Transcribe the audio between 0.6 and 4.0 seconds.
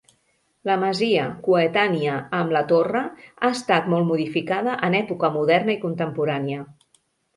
La masia, coetània amb la torre, ha estat